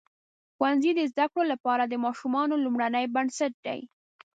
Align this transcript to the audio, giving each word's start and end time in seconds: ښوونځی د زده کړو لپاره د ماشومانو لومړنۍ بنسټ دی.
ښوونځی 0.55 0.91
د 0.95 1.01
زده 1.11 1.25
کړو 1.31 1.43
لپاره 1.53 1.83
د 1.85 1.93
ماشومانو 2.05 2.61
لومړنۍ 2.65 3.05
بنسټ 3.15 3.53
دی. 3.65 3.79